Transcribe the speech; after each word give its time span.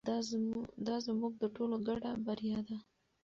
دا 0.87 0.95
زموږ 1.05 1.33
د 1.37 1.43
ټولو 1.55 1.75
ګډه 1.87 2.11
بریا 2.25 2.59
ده. 2.67 2.77